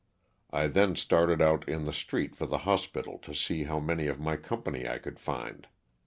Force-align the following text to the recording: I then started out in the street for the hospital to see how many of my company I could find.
I 0.49 0.65
then 0.65 0.95
started 0.95 1.43
out 1.43 1.69
in 1.69 1.85
the 1.85 1.93
street 1.93 2.35
for 2.35 2.47
the 2.47 2.57
hospital 2.65 3.19
to 3.19 3.35
see 3.35 3.65
how 3.65 3.79
many 3.79 4.07
of 4.07 4.19
my 4.19 4.35
company 4.35 4.87
I 4.87 4.97
could 4.97 5.19
find. 5.19 5.67